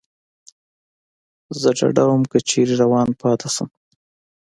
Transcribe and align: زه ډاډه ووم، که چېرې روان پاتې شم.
زه 1.61 1.69
ډاډه 1.77 2.03
ووم، 2.05 2.23
که 2.31 2.37
چېرې 2.49 2.75
روان 2.83 3.07
پاتې 3.21 3.49
شم. 3.55 3.69